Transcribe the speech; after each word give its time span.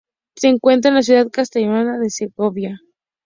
Se 0.35 0.47
encuentra 0.47 0.89
en 0.89 0.95
la 0.95 1.03
ciudad 1.03 1.29
castellanoleonesa 1.29 1.99
de 1.99 2.09
Segovia. 2.09 2.79